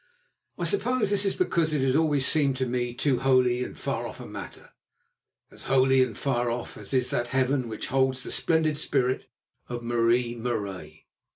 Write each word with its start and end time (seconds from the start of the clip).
I 0.57 0.63
suppose 0.63 1.11
this 1.11 1.25
is 1.25 1.35
because 1.35 1.73
it 1.73 1.81
has 1.81 1.95
always 1.95 2.25
seemed 2.25 2.55
to 2.57 2.65
me 2.65 2.95
too 2.95 3.19
holy 3.19 3.63
and 3.63 3.77
far 3.77 4.07
off 4.07 4.19
a 4.19 4.25
matter—as 4.25 5.63
holy 5.65 6.01
and 6.01 6.17
far 6.17 6.49
off 6.49 6.75
as 6.75 6.91
is 6.91 7.11
that 7.11 7.27
heaven 7.27 7.67
which 7.69 7.85
holds 7.89 8.23
the 8.23 8.31
splendid 8.31 8.79
spirit 8.79 9.27
of 9.69 9.83
Marie 9.83 10.33
Marais. 10.33 11.05